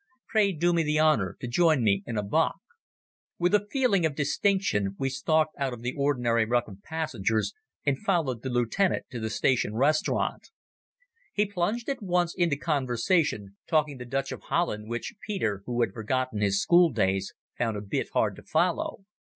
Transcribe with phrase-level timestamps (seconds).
[0.27, 2.57] Pray do me the honour to join me in a bock."
[3.37, 7.53] With a feeling of distinction we stalked out of the ordinary ruck of passengers
[7.85, 10.49] and followed the lieutenant to the station restaurant.
[11.31, 15.93] He plunged at once into conversation, talking the Dutch of Holland, which Peter, who had
[15.93, 19.05] forgotten his school days, found a bit hard to follow.